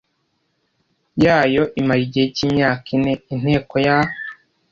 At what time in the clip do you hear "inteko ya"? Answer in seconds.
3.33-3.97